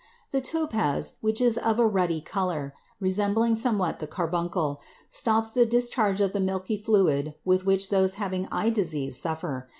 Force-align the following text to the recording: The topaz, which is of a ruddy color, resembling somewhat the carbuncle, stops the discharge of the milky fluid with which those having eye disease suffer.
The 0.31 0.41
topaz, 0.41 1.17
which 1.21 1.39
is 1.39 1.59
of 1.59 1.77
a 1.77 1.85
ruddy 1.85 2.21
color, 2.21 2.73
resembling 2.99 3.53
somewhat 3.53 3.99
the 3.99 4.07
carbuncle, 4.07 4.81
stops 5.11 5.51
the 5.51 5.63
discharge 5.63 6.21
of 6.21 6.33
the 6.33 6.39
milky 6.39 6.77
fluid 6.79 7.35
with 7.45 7.67
which 7.67 7.89
those 7.89 8.15
having 8.15 8.47
eye 8.51 8.71
disease 8.71 9.15
suffer. 9.21 9.69